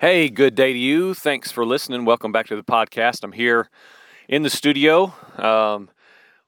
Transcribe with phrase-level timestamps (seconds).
[0.00, 1.12] Hey, good day to you.
[1.12, 2.06] Thanks for listening.
[2.06, 3.22] Welcome back to the podcast.
[3.22, 3.68] I'm here
[4.30, 5.90] in the studio, um,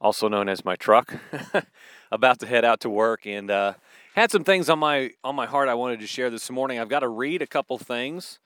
[0.00, 1.16] also known as my truck,
[2.10, 3.74] about to head out to work, and uh,
[4.14, 6.78] had some things on my on my heart I wanted to share this morning.
[6.78, 8.38] I've got to read a couple things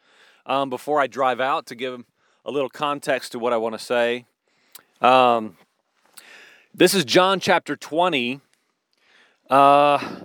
[0.44, 2.02] um, before I drive out to give
[2.44, 4.24] a little context to what I want to say.
[5.00, 5.56] Um,
[6.74, 8.40] this is John chapter 20.
[9.48, 10.24] Uh,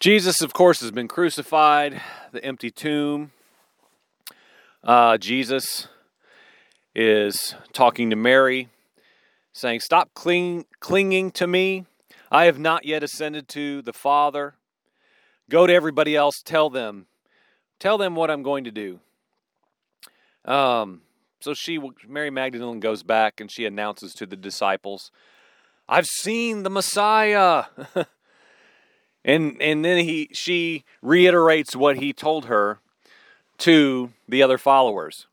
[0.00, 2.02] Jesus, of course, has been crucified,
[2.32, 3.32] the empty tomb.
[4.82, 5.88] Uh, Jesus
[6.94, 8.68] is talking to Mary,
[9.52, 11.86] saying, Stop cling, clinging to me.
[12.30, 14.54] I have not yet ascended to the Father.
[15.50, 17.06] Go to everybody else, tell them.
[17.78, 19.00] Tell them what I'm going to do.
[20.44, 21.02] Um,
[21.40, 25.10] so she, Mary Magdalene, goes back and she announces to the disciples,
[25.88, 27.64] I've seen the Messiah.
[29.28, 32.78] And and then he she reiterates what he told her
[33.58, 35.26] to the other followers.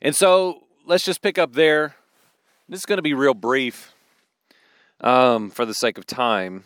[0.00, 1.96] And so let's just pick up there.
[2.68, 3.92] This is going to be real brief
[5.00, 6.62] um, for the sake of time.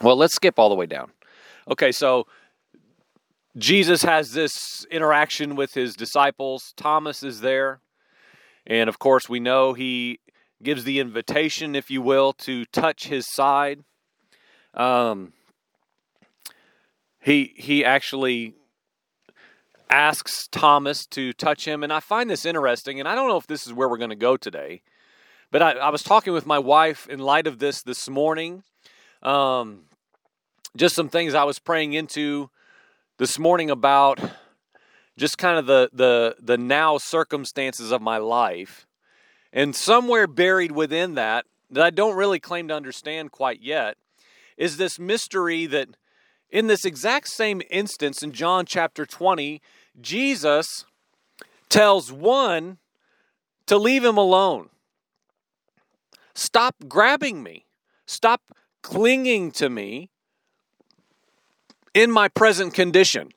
[0.00, 1.10] Well, let's skip all the way down.
[1.68, 2.28] Okay, so
[3.58, 6.72] Jesus has this interaction with his disciples.
[6.76, 7.80] Thomas is there.
[8.64, 10.20] And of course, we know he
[10.62, 13.82] gives the invitation, if you will, to touch his side.
[14.76, 15.32] Um,
[17.20, 18.54] he he actually
[19.90, 23.00] asks Thomas to touch him, and I find this interesting.
[23.00, 24.82] And I don't know if this is where we're going to go today,
[25.50, 28.62] but I, I, was talking with my wife in light of this this morning.
[29.22, 29.84] Um,
[30.76, 32.50] just some things I was praying into
[33.18, 34.20] this morning about
[35.16, 38.86] just kind of the the the now circumstances of my life,
[39.52, 43.96] and somewhere buried within that that I don't really claim to understand quite yet
[44.56, 45.88] is this mystery that
[46.50, 49.60] in this exact same instance in John chapter 20,
[50.00, 50.84] Jesus
[51.68, 52.78] tells one
[53.66, 54.68] to leave him alone.
[56.34, 57.66] Stop grabbing me.
[58.06, 58.42] Stop
[58.82, 60.10] clinging to me
[61.92, 63.30] in my present condition.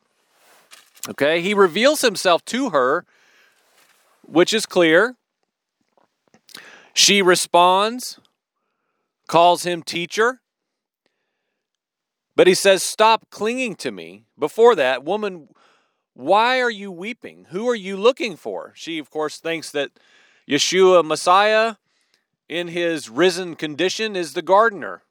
[1.09, 3.05] Okay, he reveals himself to her,
[4.21, 5.15] which is clear.
[6.93, 8.19] She responds,
[9.27, 10.41] calls him teacher.
[12.39, 14.23] But he says, Stop clinging to me.
[14.39, 15.49] Before that, woman,
[16.13, 17.47] why are you weeping?
[17.49, 18.71] Who are you looking for?
[18.77, 19.91] She, of course, thinks that
[20.49, 21.75] Yeshua, Messiah,
[22.47, 25.03] in his risen condition, is the gardener.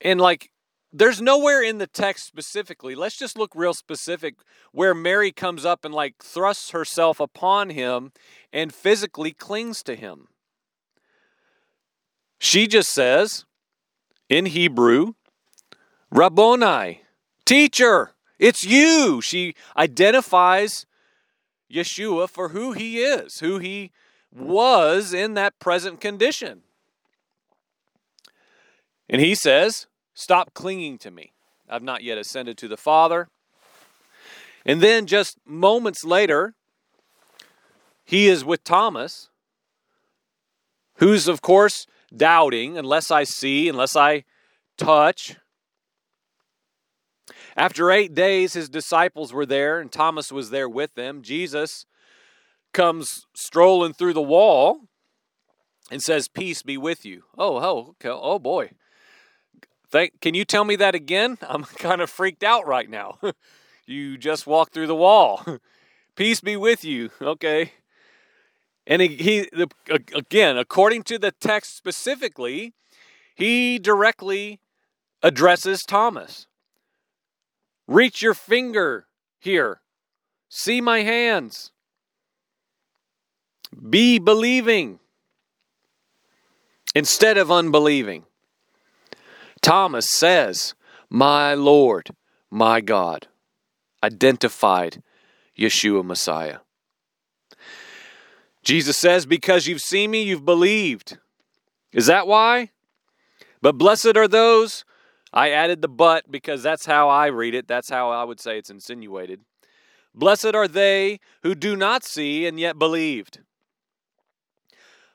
[0.00, 0.50] And like,
[0.92, 4.34] there's nowhere in the text specifically, let's just look real specific,
[4.72, 8.10] where Mary comes up and like thrusts herself upon him
[8.52, 10.26] and physically clings to him.
[12.40, 13.44] She just says
[14.28, 15.12] in Hebrew,
[16.14, 17.02] Rabboni,
[17.44, 19.20] teacher, it's you.
[19.20, 20.86] She identifies
[21.68, 23.90] Yeshua for who he is, who he
[24.32, 26.62] was in that present condition.
[29.08, 31.32] And he says, Stop clinging to me.
[31.68, 33.28] I've not yet ascended to the Father.
[34.64, 36.54] And then just moments later,
[38.04, 39.30] he is with Thomas,
[40.98, 44.22] who's, of course, doubting, unless I see, unless I
[44.76, 45.36] touch.
[47.56, 51.22] After eight days, his disciples were there, and Thomas was there with them.
[51.22, 51.86] Jesus
[52.72, 54.80] comes strolling through the wall
[55.90, 57.24] and says, Peace be with you.
[57.38, 58.08] Oh, oh, okay.
[58.10, 58.70] oh boy.
[59.90, 61.38] Thank, can you tell me that again?
[61.48, 63.18] I'm kind of freaked out right now.
[63.86, 65.44] you just walked through the wall.
[66.16, 67.10] Peace be with you.
[67.22, 67.72] Okay.
[68.86, 69.68] And he, he the,
[70.14, 72.74] again, according to the text specifically,
[73.34, 74.60] he directly
[75.22, 76.46] addresses Thomas.
[77.86, 79.06] Reach your finger
[79.38, 79.80] here.
[80.48, 81.72] See my hands.
[83.90, 85.00] Be believing
[86.94, 88.24] instead of unbelieving.
[89.60, 90.74] Thomas says,
[91.10, 92.10] My Lord,
[92.50, 93.28] my God,
[94.02, 95.02] identified
[95.58, 96.58] Yeshua Messiah.
[98.62, 101.18] Jesus says, Because you've seen me, you've believed.
[101.92, 102.70] Is that why?
[103.60, 104.84] But blessed are those
[105.34, 107.66] I added the but because that's how I read it.
[107.66, 109.40] That's how I would say it's insinuated.
[110.14, 113.40] Blessed are they who do not see and yet believed.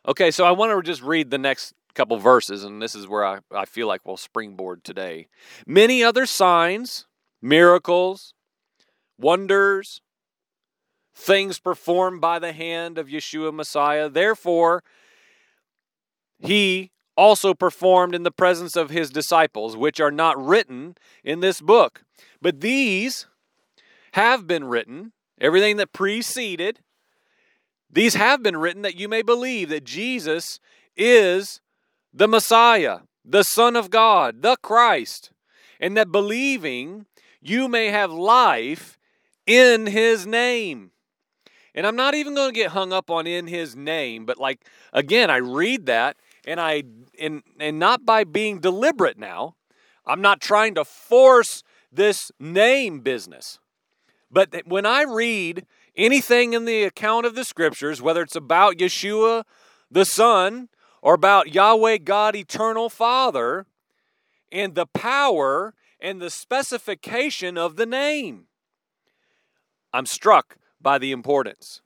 [0.05, 3.25] Okay, so I want to just read the next couple verses, and this is where
[3.25, 5.27] I, I feel like we'll springboard today.
[5.65, 7.07] Many other signs,
[7.41, 8.33] miracles,
[9.17, 10.01] wonders,
[11.15, 14.09] things performed by the hand of Yeshua Messiah.
[14.09, 14.83] Therefore,
[16.39, 21.59] he also performed in the presence of his disciples, which are not written in this
[21.59, 22.03] book.
[22.41, 23.27] But these
[24.13, 26.79] have been written, everything that preceded,
[27.91, 30.59] these have been written that you may believe that Jesus
[30.95, 31.59] is
[32.13, 35.31] the Messiah, the Son of God, the Christ,
[35.79, 37.05] and that believing
[37.41, 38.97] you may have life
[39.45, 40.91] in his name.
[41.75, 44.65] And I'm not even going to get hung up on in his name, but like
[44.93, 46.15] again, I read that
[46.49, 46.83] and I
[47.19, 49.55] and and not by being deliberate now.
[50.05, 53.59] I'm not trying to force this name business.
[54.31, 55.65] But when I read
[55.95, 59.43] anything in the account of the scriptures, whether it's about Yeshua
[59.91, 60.69] the Son
[61.01, 63.65] or about Yahweh God eternal Father,
[64.51, 68.45] and the power and the specification of the name,
[69.93, 71.81] I'm struck by the importance.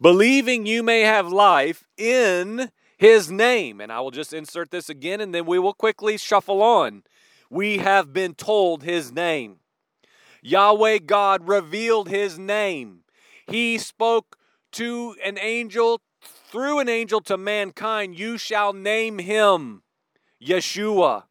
[0.00, 2.70] Believing you may have life in
[3.02, 3.80] his name.
[3.80, 7.02] And I will just insert this again and then we will quickly shuffle on.
[7.50, 9.56] We have been told his name.
[10.40, 13.00] Yahweh God revealed his name.
[13.46, 14.38] He spoke
[14.72, 19.82] to an angel, through an angel to mankind, you shall name him
[20.40, 21.24] Yeshua.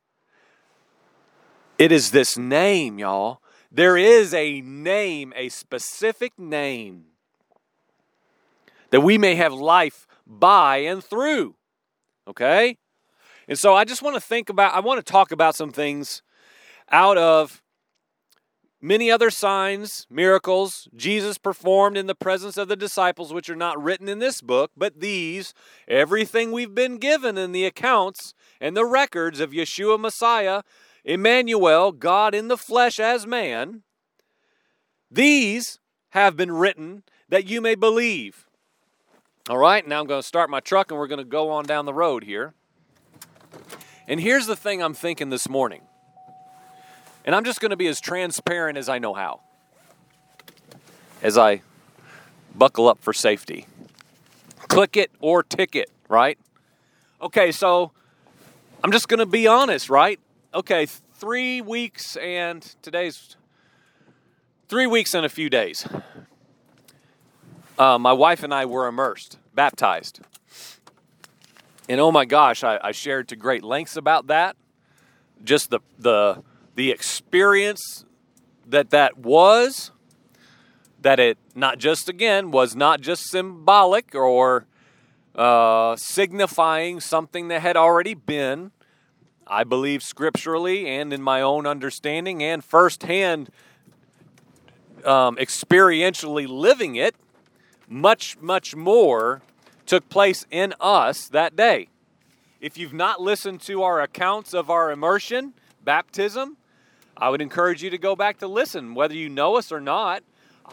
[1.78, 3.42] It is this name, y'all.
[3.72, 7.06] There is a name, a specific name,
[8.90, 11.56] that we may have life by and through.
[12.28, 12.78] Okay?
[13.48, 16.22] And so I just want to think about, I want to talk about some things
[16.90, 17.62] out of
[18.82, 23.82] many other signs, miracles Jesus performed in the presence of the disciples, which are not
[23.82, 25.54] written in this book, but these,
[25.88, 30.64] everything we've been given in the accounts and the records of Yeshua Messiah,
[31.06, 33.84] Emmanuel, God in the flesh as man,
[35.10, 35.80] these
[36.10, 38.48] have been written that you may believe.
[39.50, 41.66] All right, now I'm going to start my truck and we're going to go on
[41.66, 42.54] down the road here.
[44.08, 45.82] And here's the thing I'm thinking this morning.
[47.26, 49.42] And I'm just going to be as transparent as I know how
[51.24, 51.62] as I
[52.56, 53.66] buckle up for safety.
[54.68, 56.38] Click it or ticket, right?
[57.20, 57.92] Okay, so
[58.84, 60.20] I'm just going to be honest, right?
[60.54, 63.36] Okay, three weeks and today's
[64.68, 65.88] three weeks and a few days.
[67.82, 70.20] Uh, my wife and I were immersed, baptized.
[71.90, 74.56] And oh my gosh, I, I shared to great lengths about that.
[75.44, 76.44] Just the, the,
[76.76, 78.06] the experience
[78.68, 79.90] that that was,
[81.02, 84.68] that it not just again was not just symbolic or
[85.34, 88.70] uh, signifying something that had already been.
[89.48, 93.50] I believe scripturally and in my own understanding and firsthand
[95.04, 97.16] um, experientially living it,
[97.92, 99.42] much, much more
[99.86, 101.90] took place in us that day.
[102.62, 105.54] If you've not listened to our accounts of our immersion,
[105.84, 106.58] baptism,
[107.18, 110.24] I would encourage you to go back to listen, whether you know us or not.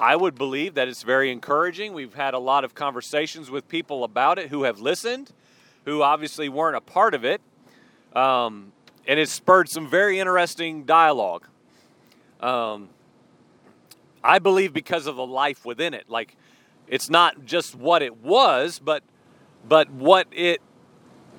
[0.00, 1.92] I would believe that it's very encouraging.
[1.92, 5.32] We've had a lot of conversations with people about it who have listened,
[5.84, 7.40] who obviously weren't a part of it.
[8.14, 8.72] Um,
[9.06, 11.46] and it spurred some very interesting dialogue.
[12.40, 12.90] Um,
[14.22, 16.08] I believe because of the life within it.
[16.08, 16.36] Like,
[16.88, 19.02] it's not just what it was, but
[19.68, 20.60] but what it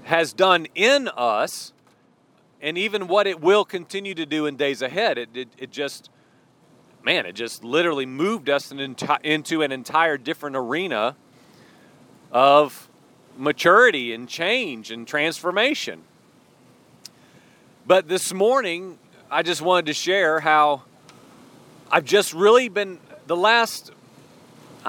[0.03, 1.73] has done in us
[2.61, 5.17] and even what it will continue to do in days ahead.
[5.17, 6.09] It, it, it just,
[7.03, 11.15] man, it just literally moved us an enti- into an entire different arena
[12.31, 12.89] of
[13.37, 16.01] maturity and change and transformation.
[17.87, 18.99] But this morning,
[19.31, 20.83] I just wanted to share how
[21.89, 23.91] I've just really been, the last,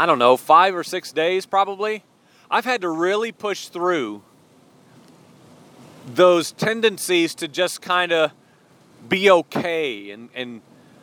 [0.00, 2.04] I don't know, five or six days probably,
[2.50, 4.23] I've had to really push through
[6.07, 8.33] those tendencies to just kind of
[9.11, 10.62] be okay and, and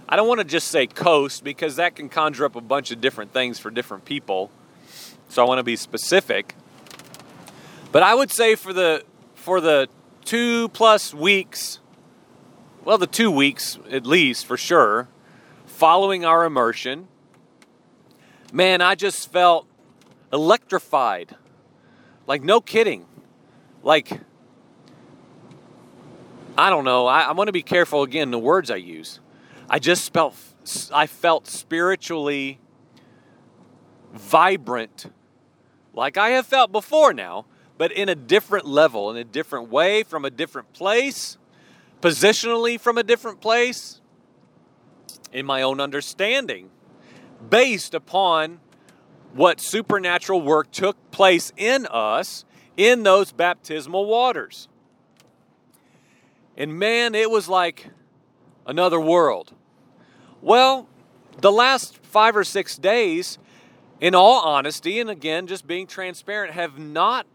[0.09, 2.99] I don't want to just say coast because that can conjure up a bunch of
[2.99, 4.49] different things for different people.
[5.29, 6.55] So I want to be specific.
[7.91, 9.03] But I would say for the
[9.35, 9.89] for the
[10.25, 11.77] 2 plus weeks
[12.83, 15.07] well the 2 weeks at least for sure
[15.67, 17.07] following our immersion
[18.51, 19.67] man, I just felt
[20.31, 21.35] electrified.
[22.25, 23.05] Like no kidding.
[23.83, 24.19] Like
[26.57, 27.05] I don't know.
[27.05, 29.19] I, I want to be careful again the words I use.
[29.69, 30.35] I just felt
[30.91, 32.59] I felt spiritually
[34.13, 35.11] vibrant,
[35.93, 37.45] like I have felt before now,
[37.77, 41.37] but in a different level, in a different way, from a different place,
[42.01, 44.01] positionally from a different place,
[45.31, 46.69] in my own understanding,
[47.49, 48.59] based upon
[49.33, 54.67] what supernatural work took place in us in those baptismal waters.
[56.55, 57.87] And man, it was like
[58.65, 59.53] another world.
[60.41, 60.87] Well,
[61.39, 63.37] the last five or six days,
[63.99, 67.27] in all honesty, and again, just being transparent, have not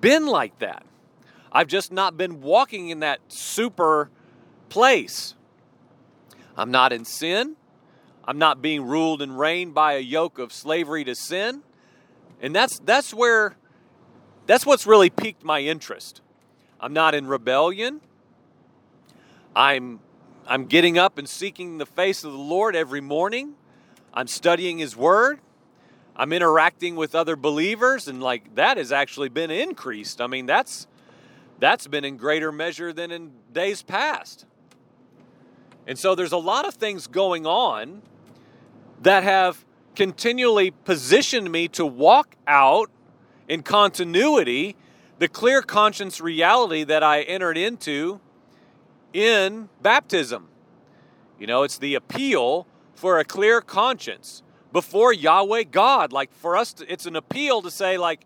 [0.00, 0.84] been like that.
[1.50, 4.10] I've just not been walking in that super
[4.68, 5.34] place.
[6.56, 7.56] I'm not in sin.
[8.24, 11.62] I'm not being ruled and reigned by a yoke of slavery to sin.
[12.40, 13.56] And that's that's where
[14.46, 16.20] that's what's really piqued my interest.
[16.80, 18.00] I'm not in rebellion.
[19.54, 20.00] I'm
[20.46, 23.54] I'm getting up and seeking the face of the Lord every morning.
[24.12, 25.40] I'm studying his word.
[26.14, 30.20] I'm interacting with other believers and like that has actually been increased.
[30.20, 30.86] I mean, that's
[31.58, 34.46] that's been in greater measure than in days past.
[35.86, 38.02] And so there's a lot of things going on
[39.02, 42.90] that have continually positioned me to walk out
[43.48, 44.76] in continuity
[45.18, 48.20] the clear conscience reality that I entered into
[49.12, 50.48] in baptism.
[51.38, 54.42] You know, it's the appeal for a clear conscience
[54.72, 56.12] before Yahweh God.
[56.12, 58.24] Like for us, it's an appeal to say, like,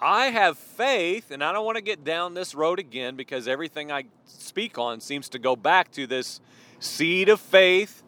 [0.00, 3.92] I have faith, and I don't want to get down this road again because everything
[3.92, 6.40] I speak on seems to go back to this
[6.80, 8.01] seed of faith,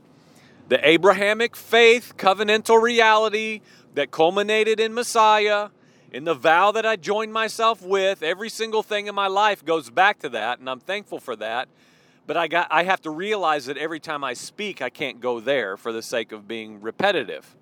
[0.68, 3.60] the Abrahamic faith, covenantal reality
[3.94, 5.68] that culminated in Messiah,
[6.10, 8.22] in the vow that I joined myself with.
[8.22, 11.68] Every single thing in my life goes back to that, and I'm thankful for that.
[12.26, 15.40] But I got I have to realize that every time I speak, I can't go
[15.40, 17.54] there for the sake of being repetitive.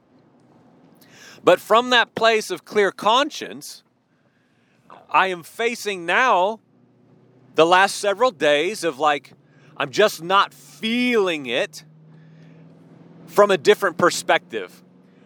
[1.42, 3.82] But from that place of clear conscience,
[5.10, 6.60] I am facing now
[7.54, 9.32] the last several days of like,
[9.76, 11.84] I'm just not feeling it
[13.32, 14.82] from a different perspective,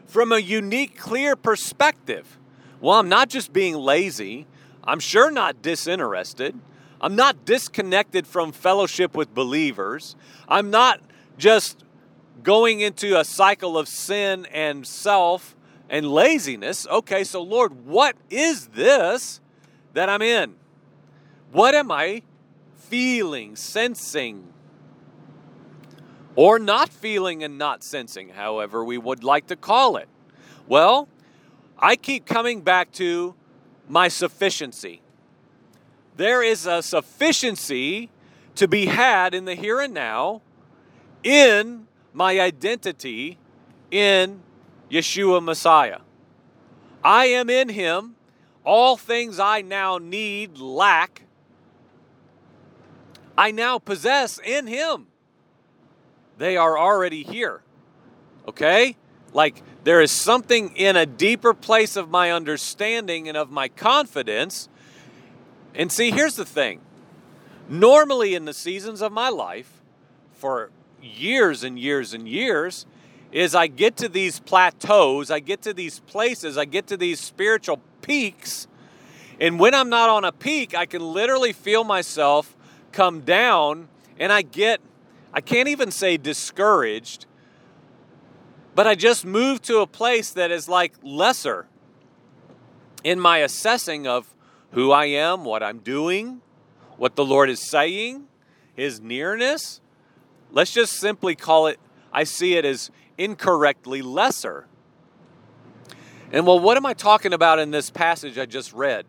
[0.07, 2.39] from a unique, clear perspective.
[2.81, 4.47] Well, I'm not just being lazy,
[4.85, 6.57] I'm sure not disinterested.
[7.01, 10.17] I'm not disconnected from fellowship with believers.
[10.49, 11.01] I'm not
[11.37, 11.85] just
[12.43, 15.57] going into a cycle of sin and self
[15.91, 16.87] and laziness.
[16.87, 19.41] Okay, so Lord, what is this
[19.93, 20.55] that I'm in?
[21.53, 22.23] What am I
[22.77, 24.53] feeling, sensing,
[26.37, 30.09] or not feeling and not sensing, however we would like to call it?
[30.69, 31.09] Well,
[31.79, 33.35] I keep coming back to
[33.89, 35.01] my sufficiency.
[36.17, 38.11] There is a sufficiency
[38.55, 40.43] to be had in the here and now
[41.23, 43.39] in my identity
[43.91, 44.41] in
[44.91, 46.01] Yeshua Messiah.
[47.03, 48.15] I am in him.
[48.65, 51.23] All things I now need, lack,
[53.39, 55.07] I now possess in him.
[56.39, 57.63] They are already here.
[58.47, 58.97] Okay?
[59.33, 64.69] Like there is something in a deeper place of my understanding and of my confidence.
[65.75, 66.81] And see, here's the thing.
[67.69, 69.83] Normally, in the seasons of my life,
[70.33, 70.71] for
[71.03, 72.87] years and years and years,
[73.33, 77.21] is I get to these plateaus, I get to these places, I get to these
[77.21, 78.69] spiritual peaks.
[79.41, 82.57] And when I'm not on a peak, I can literally feel myself
[82.93, 83.89] come down
[84.19, 84.81] and I get,
[85.33, 87.27] I can't even say discouraged,
[88.75, 91.67] but I just moved to a place that is like lesser
[93.05, 94.35] in my assessing of
[94.73, 96.41] who I am, what I'm doing,
[96.97, 98.27] what the Lord is saying,
[98.75, 99.81] His nearness.
[100.51, 101.79] Let's just simply call it,
[102.13, 104.67] I see it as incorrectly lesser.
[106.33, 109.07] And well, what am I talking about in this passage I just read?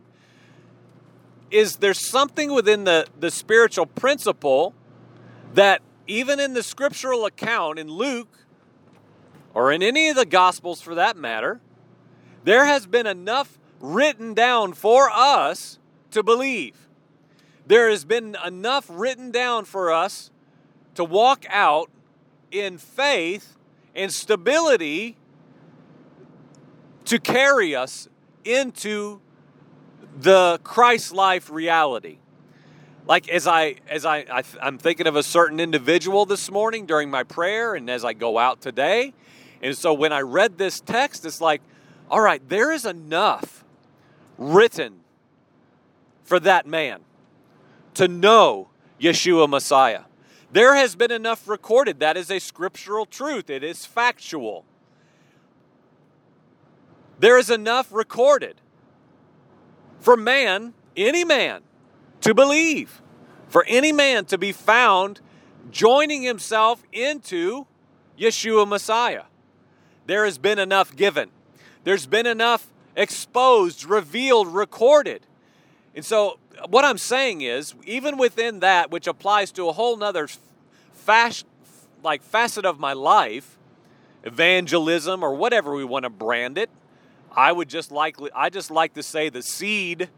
[1.49, 4.73] Is there something within the, the spiritual principle
[5.53, 8.45] that even in the scriptural account in Luke,
[9.53, 11.59] or in any of the Gospels for that matter,
[12.43, 15.79] there has been enough written down for us
[16.11, 16.87] to believe.
[17.65, 20.31] There has been enough written down for us
[20.95, 21.91] to walk out
[22.51, 23.57] in faith
[23.93, 25.17] and stability
[27.05, 28.07] to carry us
[28.45, 29.19] into
[30.19, 32.17] the Christ life reality.
[33.07, 37.09] Like as I as I, I I'm thinking of a certain individual this morning during
[37.09, 39.13] my prayer and as I go out today.
[39.61, 41.61] And so when I read this text it's like
[42.09, 43.63] all right, there is enough
[44.37, 45.01] written
[46.23, 47.01] for that man
[47.95, 50.03] to know Yeshua Messiah.
[50.51, 51.99] There has been enough recorded.
[51.99, 54.65] That is a scriptural truth, it is factual.
[57.19, 58.61] There is enough recorded
[59.99, 61.63] for man, any man,
[62.21, 63.01] to believe,
[63.47, 65.21] for any man to be found
[65.71, 67.67] joining himself into
[68.17, 69.23] Yeshua Messiah.
[70.05, 71.29] There has been enough given,
[71.83, 75.25] there's been enough exposed, revealed, recorded.
[75.95, 80.27] And so what I'm saying is, even within that, which applies to a whole nother
[80.93, 81.45] fast,
[82.03, 83.57] like facet of my life,
[84.23, 86.69] evangelism or whatever we want to brand it,
[87.31, 90.09] I would just like I just like to say the seed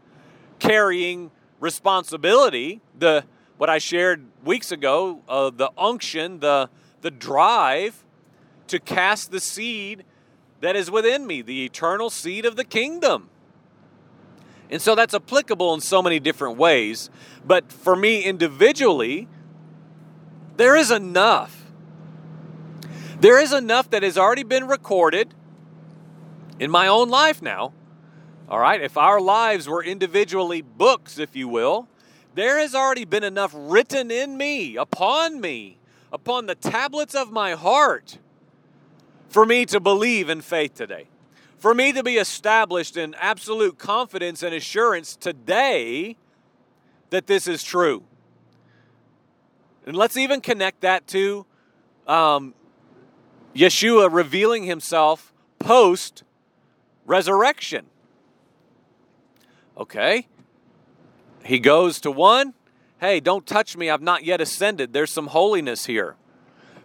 [0.58, 3.24] carrying responsibility, the
[3.58, 6.70] what I shared weeks ago, uh, the unction, the
[7.02, 8.04] the drive
[8.68, 10.04] to cast the seed
[10.60, 13.28] that is within me, the eternal seed of the kingdom.
[14.70, 17.10] And so that's applicable in so many different ways.
[17.44, 19.26] But for me individually,
[20.56, 21.64] there is enough.
[23.18, 25.34] There is enough that has already been recorded
[26.58, 27.72] in my own life now.
[28.50, 31.86] All right, if our lives were individually books, if you will,
[32.34, 35.78] there has already been enough written in me, upon me,
[36.12, 38.18] upon the tablets of my heart,
[39.28, 41.06] for me to believe in faith today.
[41.58, 46.16] For me to be established in absolute confidence and assurance today
[47.10, 48.02] that this is true.
[49.86, 51.46] And let's even connect that to
[52.08, 52.54] um,
[53.54, 56.24] Yeshua revealing himself post
[57.06, 57.86] resurrection.
[59.80, 60.28] Okay?
[61.42, 62.52] He goes to one,
[63.00, 64.92] hey, don't touch me, I've not yet ascended.
[64.92, 66.16] There's some holiness here.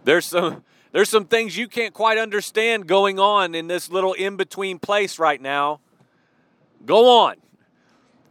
[0.04, 4.36] There's some there's some things you can't quite understand going on in this little in
[4.36, 5.80] between place right now.
[6.86, 7.36] Go on.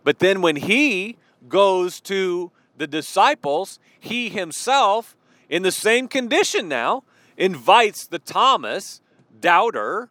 [0.03, 1.17] But then when he
[1.48, 5.15] goes to the disciples, he himself,
[5.48, 7.03] in the same condition now,
[7.38, 9.00] invites the Thomas,
[9.39, 10.10] doubter,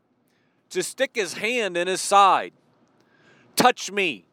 [0.70, 2.52] to stick his hand in his side.
[3.56, 4.26] Touch me.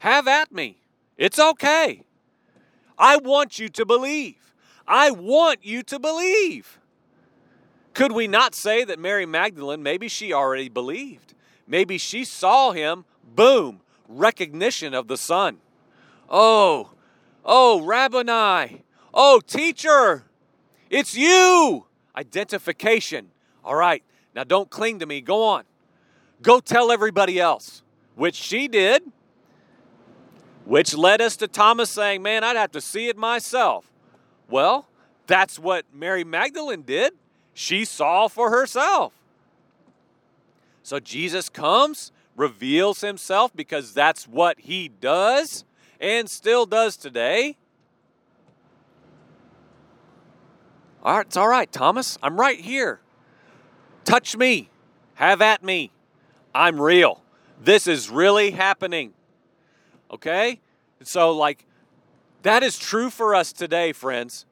[0.00, 0.76] Have at me.
[1.16, 2.02] It's okay.
[2.98, 4.54] I want you to believe.
[4.86, 6.78] I want you to believe.
[7.92, 11.34] Could we not say that Mary Magdalene, maybe she already believed?
[11.66, 13.04] Maybe she saw him,
[13.34, 15.58] boom, recognition of the Son.
[16.28, 16.90] Oh,
[17.44, 20.24] oh, Rabboni, oh, teacher,
[20.88, 21.86] it's you.
[22.16, 23.30] Identification.
[23.64, 24.02] All right,
[24.34, 25.20] now don't cling to me.
[25.20, 25.64] Go on.
[26.42, 27.82] Go tell everybody else,
[28.14, 29.02] which she did,
[30.64, 33.90] which led us to Thomas saying, Man, I'd have to see it myself.
[34.48, 34.88] Well,
[35.26, 37.12] that's what Mary Magdalene did
[37.54, 39.12] she saw for herself.
[40.82, 45.64] So Jesus comes, reveals himself because that's what he does
[46.00, 47.56] and still does today.
[51.02, 52.18] All right, it's all right, Thomas.
[52.22, 53.00] I'm right here.
[54.04, 54.70] Touch me.
[55.14, 55.92] Have at me.
[56.54, 57.22] I'm real.
[57.62, 59.12] This is really happening.
[60.10, 60.60] Okay?
[61.02, 61.64] So, like,
[62.42, 64.46] that is true for us today, friends.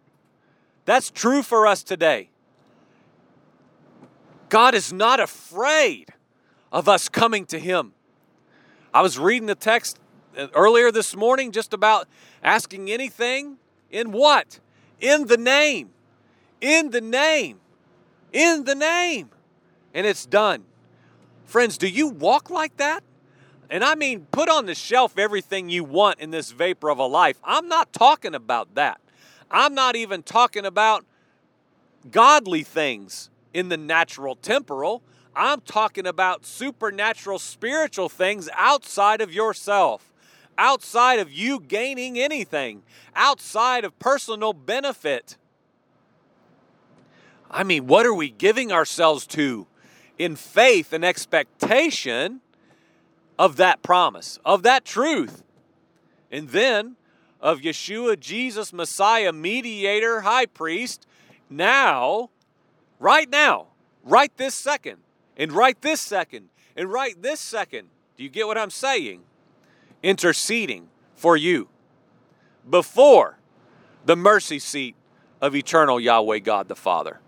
[0.85, 2.31] That's true for us today.
[4.49, 6.09] God is not afraid
[6.73, 7.92] of us coming to Him.
[8.92, 9.99] I was reading the text
[10.55, 12.09] earlier this morning just about
[12.42, 13.59] asking anything
[13.90, 14.61] in what?
[15.01, 15.90] In the name.
[16.61, 17.61] In the name.
[18.33, 19.31] In the name.
[19.94, 20.64] And it's done.
[21.44, 23.03] Friends, do you walk like that?
[23.70, 27.07] And I mean, put on the shelf everything you want in this vapor of a
[27.07, 27.38] life.
[27.44, 29.00] I'm not talking about that.
[29.50, 31.04] I'm not even talking about
[32.11, 35.02] godly things in the natural temporal.
[35.35, 40.12] I'm talking about supernatural spiritual things outside of yourself,
[40.57, 42.83] outside of you gaining anything,
[43.14, 45.37] outside of personal benefit.
[47.50, 49.66] I mean, what are we giving ourselves to
[50.18, 52.40] in faith and expectation
[53.38, 55.42] of that promise, of that truth?
[56.31, 56.96] And then
[57.40, 61.07] of Yeshua, Jesus, Messiah, mediator, high priest,
[61.48, 62.31] now
[62.98, 63.68] right now,
[64.03, 64.98] right this second,
[65.37, 67.88] and right this second, and right this second.
[68.16, 69.22] Do you get what I'm saying?
[70.03, 71.68] Interceding for you
[72.68, 73.38] before
[74.05, 74.96] the mercy seat
[75.40, 77.20] of eternal Yahweh God the Father.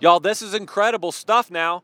[0.00, 1.82] Y'all, this is incredible stuff now.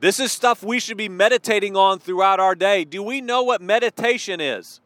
[0.00, 2.84] This is stuff we should be meditating on throughout our day.
[2.84, 4.80] Do we know what meditation is?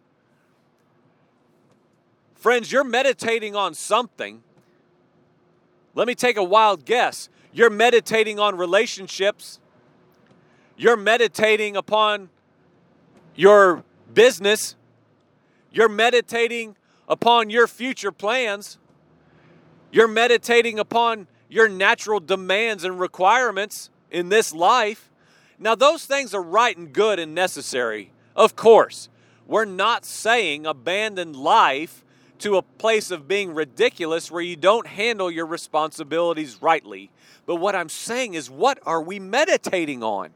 [2.35, 4.43] Friends, you're meditating on something.
[5.95, 7.29] Let me take a wild guess.
[7.53, 9.59] You're meditating on relationships.
[10.77, 12.31] You're meditating upon
[13.35, 13.83] your
[14.15, 14.77] business.
[15.73, 16.77] You're meditating
[17.09, 18.79] upon your future plans.
[19.91, 25.11] You're meditating upon your natural demands and requirements in this life.
[25.59, 29.09] Now, those things are right and good and necessary, of course.
[29.47, 32.05] We're not saying abandon life
[32.41, 37.11] to a place of being ridiculous where you don't handle your responsibilities rightly.
[37.47, 40.31] But what I'm saying is, what are we meditating on?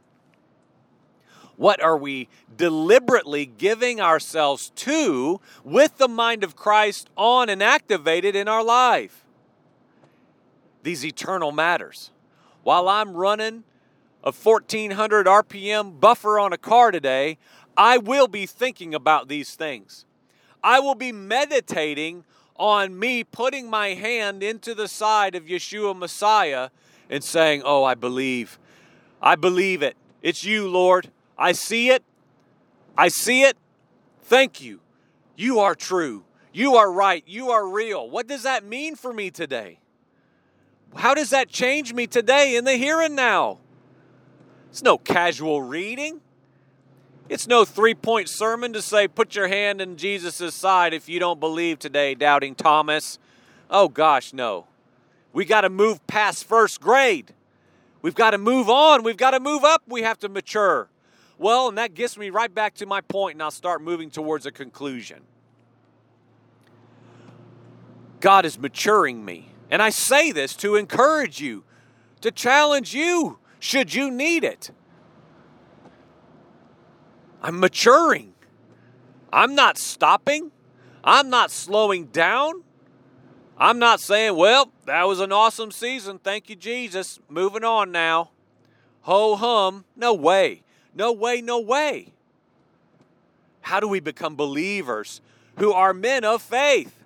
[1.56, 8.34] What are we deliberately giving ourselves to with the mind of Christ on and activated
[8.34, 9.24] in our life?
[10.82, 12.10] These eternal matters.
[12.62, 13.64] While I'm running
[14.22, 17.38] a 1400 RPM buffer on a car today,
[17.76, 20.04] I will be thinking about these things.
[20.62, 22.24] I will be meditating
[22.56, 26.70] on me putting my hand into the side of Yeshua Messiah
[27.10, 28.58] and saying, Oh, I believe.
[29.20, 29.96] I believe it.
[30.22, 31.08] It's you, Lord.
[31.36, 32.04] I see it.
[32.96, 33.56] I see it.
[34.22, 34.80] Thank you.
[35.36, 36.24] You are true.
[36.52, 37.24] You are right.
[37.26, 38.08] You are real.
[38.08, 39.78] What does that mean for me today?
[40.94, 43.58] How does that change me today in the here and now?
[44.70, 46.20] It's no casual reading.
[47.28, 51.18] It's no three point sermon to say, put your hand in Jesus' side if you
[51.18, 53.18] don't believe today, doubting Thomas.
[53.70, 54.66] Oh gosh, no.
[55.32, 57.32] We got to move past first grade.
[58.02, 59.02] We've got to move on.
[59.02, 59.82] We've got to move up.
[59.86, 60.88] We have to mature.
[61.38, 64.44] Well, and that gets me right back to my point, and I'll start moving towards
[64.44, 65.22] a conclusion.
[68.20, 69.51] God is maturing me.
[69.72, 71.64] And I say this to encourage you,
[72.20, 74.70] to challenge you, should you need it.
[77.42, 78.34] I'm maturing.
[79.32, 80.52] I'm not stopping.
[81.02, 82.64] I'm not slowing down.
[83.56, 86.18] I'm not saying, well, that was an awesome season.
[86.18, 87.18] Thank you, Jesus.
[87.30, 88.32] Moving on now.
[89.02, 89.86] Ho hum.
[89.96, 90.64] No way.
[90.94, 92.12] No way, no way.
[93.62, 95.22] How do we become believers
[95.56, 97.01] who are men of faith?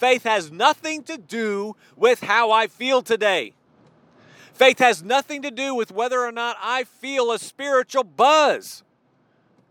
[0.00, 3.52] Faith has nothing to do with how I feel today.
[4.54, 8.82] Faith has nothing to do with whether or not I feel a spiritual buzz.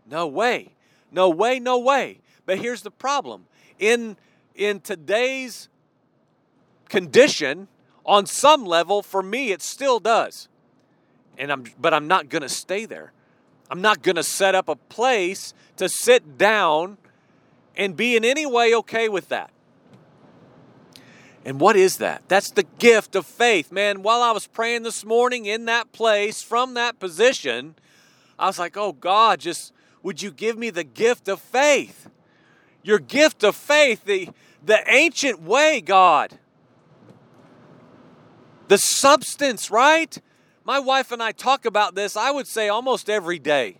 [0.08, 0.68] No way.
[1.10, 2.20] No way, no way.
[2.46, 3.46] But here's the problem.
[3.80, 4.16] In
[4.54, 5.68] in today's
[6.88, 7.66] condition,
[8.06, 10.48] on some level, for me it still does.
[11.38, 13.12] And I'm but I'm not gonna stay there.
[13.68, 16.98] I'm not gonna set up a place to sit down
[17.76, 19.50] and be in any way okay with that.
[21.44, 22.22] And what is that?
[22.28, 23.72] That's the gift of faith.
[23.72, 27.74] Man, while I was praying this morning in that place, from that position,
[28.38, 29.72] I was like, oh God, just
[30.02, 32.08] would you give me the gift of faith?
[32.82, 34.30] Your gift of faith, the,
[34.64, 36.38] the ancient way, God.
[38.68, 40.16] The substance, right?
[40.64, 43.78] My wife and I talk about this, I would say almost every day.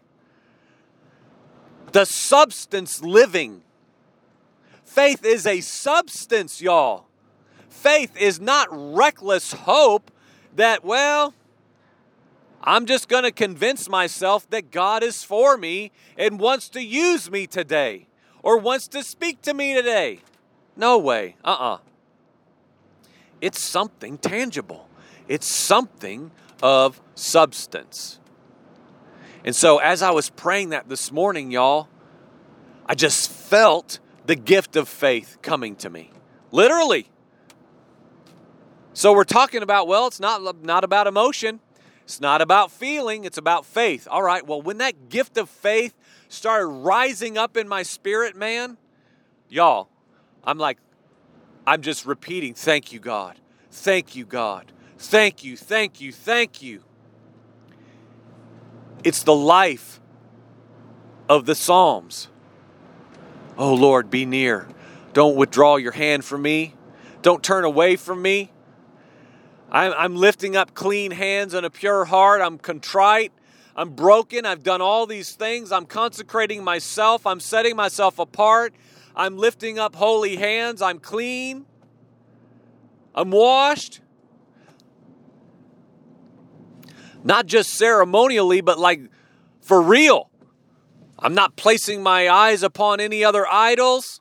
[1.93, 3.63] The substance living.
[4.85, 7.07] Faith is a substance, y'all.
[7.81, 10.11] Faith is not reckless hope
[10.55, 11.33] that, well,
[12.63, 17.31] I'm just going to convince myself that God is for me and wants to use
[17.31, 18.07] me today
[18.43, 20.21] or wants to speak to me today.
[20.77, 21.37] No way.
[21.43, 21.75] Uh uh-uh.
[21.77, 21.79] uh
[23.41, 24.87] It's something tangible,
[25.27, 28.19] it's something of substance.
[29.43, 31.89] And so, as I was praying that this morning, y'all,
[32.85, 36.11] I just felt the gift of faith coming to me.
[36.53, 37.07] Literally.
[38.93, 41.61] So, we're talking about, well, it's not, not about emotion.
[42.11, 44.09] It's not about feeling, it's about faith.
[44.11, 45.95] All right, well, when that gift of faith
[46.29, 48.79] started rising up in my spirit, man,
[49.49, 49.89] y'all,
[50.43, 50.79] I'm like,
[51.69, 53.37] I'm just repeating, thank you, God.
[53.71, 54.73] Thank you, God.
[54.99, 56.83] Thank you, thank you, thank you.
[59.05, 60.01] It's the life
[61.29, 62.27] of the Psalms.
[63.57, 64.67] Oh, Lord, be near.
[65.13, 66.75] Don't withdraw your hand from me.
[67.23, 68.51] Don't turn away from me.
[69.71, 72.41] I'm, I'm lifting up clean hands and a pure heart.
[72.41, 73.33] I'm contrite.
[73.77, 74.45] I'm broken.
[74.45, 75.71] I've done all these things.
[75.73, 77.27] I'm consecrating myself.
[77.27, 78.75] I'm setting myself apart.
[79.15, 80.83] I'm lifting up holy hands.
[80.83, 81.67] I'm clean.
[83.15, 84.01] I'm washed.
[87.23, 89.01] Not just ceremonially, but like
[89.61, 90.31] for real.
[91.19, 94.21] I'm not placing my eyes upon any other idols.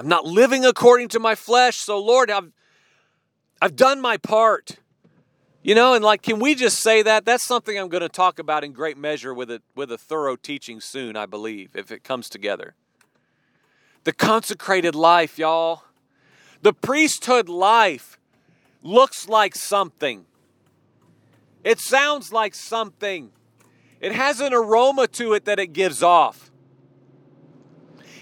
[0.00, 1.76] I'm not living according to my flesh.
[1.76, 2.50] So, Lord, I've,
[3.60, 4.78] I've done my part.
[5.62, 7.26] You know, and like, can we just say that?
[7.26, 10.36] That's something I'm going to talk about in great measure with a, with a thorough
[10.36, 12.74] teaching soon, I believe, if it comes together.
[14.04, 15.82] The consecrated life, y'all.
[16.62, 18.18] The priesthood life
[18.82, 20.24] looks like something,
[21.62, 23.32] it sounds like something,
[24.00, 26.50] it has an aroma to it that it gives off.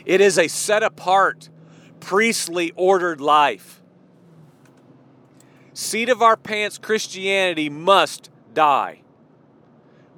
[0.05, 1.51] It is a set apart,
[2.01, 3.81] priestly ordered life.
[5.73, 9.03] Seat of our pants Christianity must die.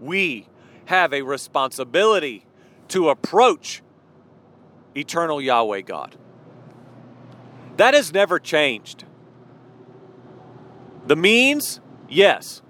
[0.00, 0.46] We
[0.86, 2.46] have a responsibility
[2.88, 3.82] to approach
[4.96, 6.16] eternal Yahweh God.
[7.76, 9.04] That has never changed.
[11.06, 12.62] The means, yes.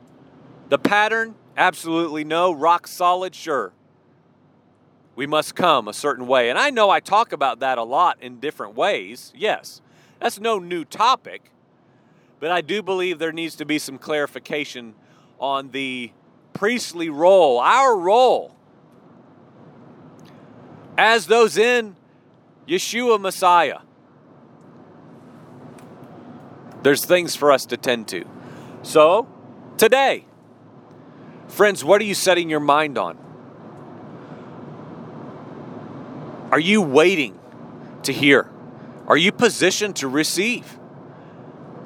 [0.69, 2.53] The pattern, absolutely no.
[2.53, 3.73] Rock solid, sure.
[5.21, 6.49] We must come a certain way.
[6.49, 9.35] And I know I talk about that a lot in different ways.
[9.37, 9.83] Yes,
[10.19, 11.53] that's no new topic.
[12.39, 14.95] But I do believe there needs to be some clarification
[15.39, 16.13] on the
[16.55, 18.57] priestly role, our role
[20.97, 21.97] as those in
[22.67, 23.81] Yeshua Messiah.
[26.83, 28.25] There's things for us to tend to.
[28.81, 29.29] So,
[29.77, 30.25] today,
[31.47, 33.30] friends, what are you setting your mind on?
[36.51, 37.39] Are you waiting
[38.03, 38.51] to hear?
[39.07, 40.79] Are you positioned to receive?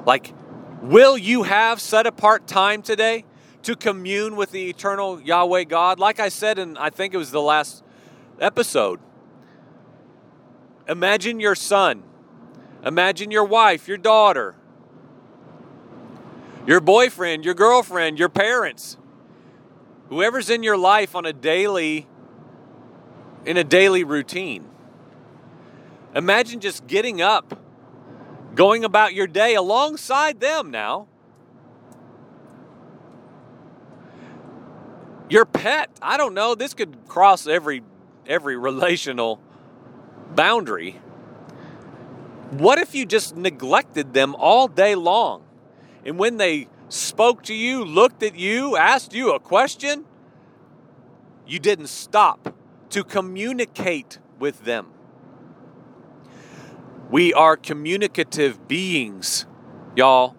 [0.05, 0.33] Like,
[0.81, 3.25] will you have set apart time today
[3.63, 5.99] to commune with the eternal Yahweh God?
[5.99, 7.83] Like I said, and I think it was the last
[8.39, 8.99] episode.
[10.87, 12.03] Imagine your son.
[12.83, 14.55] Imagine your wife, your daughter,
[16.67, 18.97] your boyfriend, your girlfriend, your parents,
[20.09, 22.07] whoever's in your life on a daily
[23.45, 24.65] in a daily routine.
[26.15, 27.59] Imagine just getting up,
[28.55, 31.07] going about your day alongside them now.
[35.29, 37.83] Your pet, I don't know, this could cross every
[38.27, 39.39] every relational
[40.33, 40.99] boundary.
[42.51, 45.43] What if you just neglected them all day long?
[46.05, 50.05] And when they spoke to you, looked at you, asked you a question,
[51.45, 52.54] you didn't stop
[52.89, 54.87] to communicate with them.
[57.09, 59.45] We are communicative beings,
[59.95, 60.35] y'all.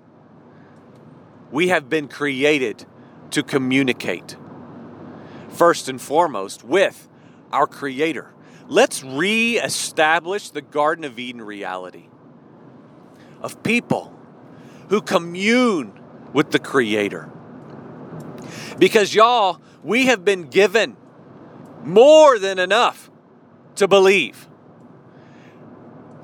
[1.51, 2.85] We have been created
[3.31, 4.37] to communicate,
[5.49, 7.09] first and foremost, with
[7.53, 8.33] our Creator.
[8.69, 12.09] Let's re establish the Garden of Eden reality
[13.41, 14.13] of people
[14.89, 15.93] who commune
[16.33, 17.31] with the Creator.
[18.79, 20.97] Because, y'all, we have been given
[21.85, 23.11] more than enough
[23.77, 24.49] to believe.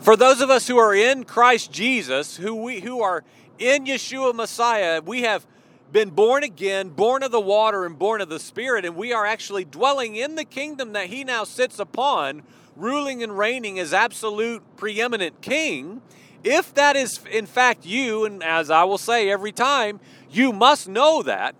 [0.00, 3.22] For those of us who are in Christ Jesus, who we who are
[3.58, 5.46] in Yeshua Messiah, we have
[5.92, 9.26] been born again, born of the water and born of the Spirit, and we are
[9.26, 12.42] actually dwelling in the kingdom that He now sits upon,
[12.74, 16.02] ruling and reigning as absolute preeminent King.
[16.42, 20.88] If that is in fact you, and as I will say every time, you must
[20.88, 21.54] know that.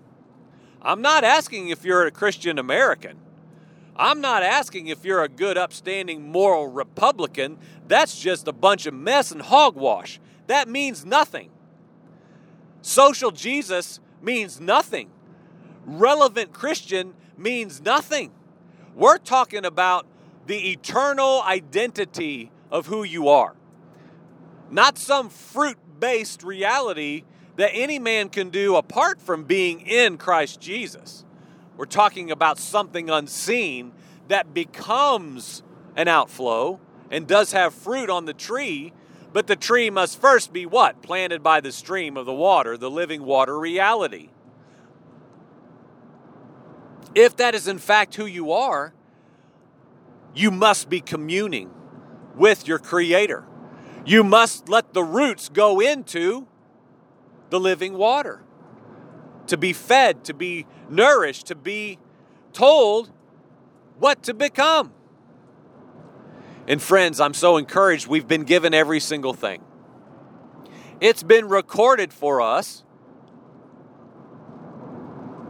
[0.81, 3.19] I'm not asking if you're a Christian American.
[3.95, 7.57] I'm not asking if you're a good, upstanding, moral Republican.
[7.87, 10.19] That's just a bunch of mess and hogwash.
[10.47, 11.49] That means nothing.
[12.81, 15.09] Social Jesus means nothing.
[15.85, 18.31] Relevant Christian means nothing.
[18.95, 20.05] We're talking about
[20.47, 23.55] the eternal identity of who you are,
[24.69, 27.23] not some fruit based reality
[27.55, 31.23] that any man can do apart from being in Christ Jesus.
[31.75, 33.93] We're talking about something unseen
[34.27, 35.63] that becomes
[35.95, 38.93] an outflow and does have fruit on the tree,
[39.31, 41.01] but the tree must first be what?
[41.01, 44.29] Planted by the stream of the water, the living water reality.
[47.15, 48.93] If that is in fact who you are,
[50.35, 51.71] you must be communing
[52.35, 53.45] with your Creator.
[54.05, 56.47] You must let the roots go into
[57.49, 58.43] the living water
[59.47, 61.99] to be fed, to be nourished, to be
[62.53, 63.11] told
[63.99, 64.93] what to become.
[66.67, 68.07] And friends, I'm so encouraged.
[68.07, 69.63] We've been given every single thing.
[71.01, 72.83] It's been recorded for us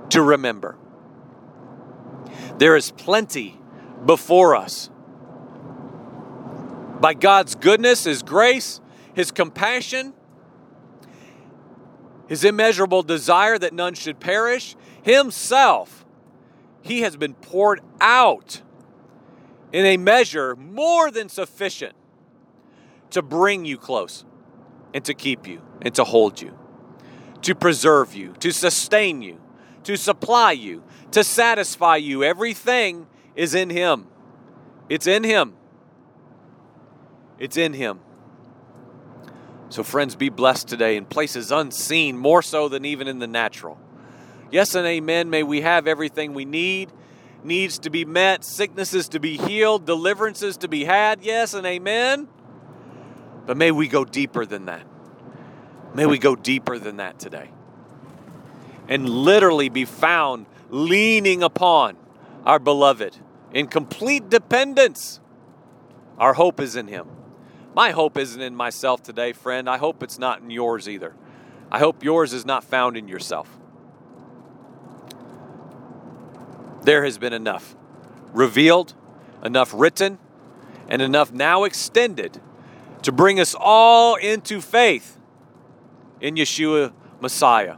[0.10, 0.78] to remember.
[2.58, 3.60] There is plenty
[4.06, 4.90] before us.
[7.00, 8.80] By God's goodness, His grace,
[9.14, 10.14] His compassion,
[12.28, 16.06] his immeasurable desire that none should perish, himself,
[16.82, 18.62] he has been poured out
[19.72, 21.96] in a measure more than sufficient
[23.10, 24.26] to bring you close
[24.94, 26.58] and to keep you and to hold you,
[27.42, 29.42] to preserve you, to sustain you,
[29.84, 32.24] to supply you, to satisfy you.
[32.24, 34.08] Everything is in Him.
[34.90, 35.56] It's in Him.
[37.40, 38.00] It's in Him.
[39.74, 43.80] So, friends, be blessed today in places unseen, more so than even in the natural.
[44.52, 45.32] Yes and amen.
[45.32, 46.92] May we have everything we need,
[47.44, 51.24] needs to be met, sicknesses to be healed, deliverances to be had.
[51.24, 52.28] Yes and amen.
[53.48, 54.86] But may we go deeper than that.
[55.96, 57.50] May we go deeper than that today.
[58.88, 61.98] And literally be found leaning upon
[62.46, 63.18] our beloved
[63.52, 65.20] in complete dependence.
[66.20, 67.08] Our hope is in Him.
[67.76, 69.70] My hope isn't in myself today, friend.
[69.70, 71.14] I hope it's not in yours either.
[71.72, 73.58] I hope yours is not found in yourself.
[76.84, 77.76] there has been enough
[78.34, 78.94] revealed,
[79.44, 80.18] enough written,
[80.88, 82.42] and enough now extended
[83.04, 85.18] to bring us all into faith
[86.20, 87.76] in Yeshua Messiah,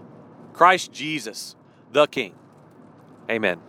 [0.53, 1.55] Christ Jesus,
[1.91, 2.35] the King.
[3.29, 3.59] Amen.